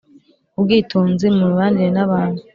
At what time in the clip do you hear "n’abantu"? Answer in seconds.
1.95-2.41